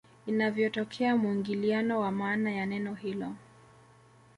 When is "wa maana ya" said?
1.99-2.65